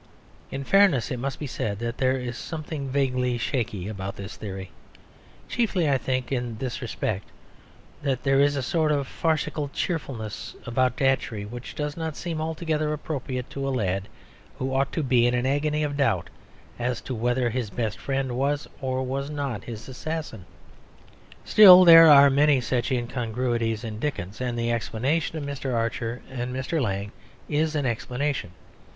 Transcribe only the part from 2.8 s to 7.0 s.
vaguely shaky about this theory; chiefly, I think, in this